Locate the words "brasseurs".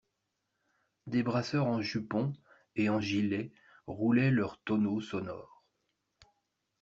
1.21-1.67